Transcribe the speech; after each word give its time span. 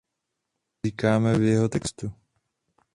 Co 0.73 0.87
říkáme 0.87 1.39
v 1.39 1.41
jeho 1.43 1.69
textu? 1.69 2.13